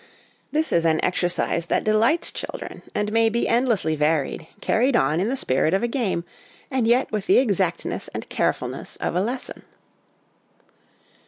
[0.51, 5.29] This is an exercise that delights children, and may be endlessly varied, carried on in
[5.29, 6.23] the spirit of a game,
[6.71, 9.61] and yet with the exactness and carefulness of a lesson.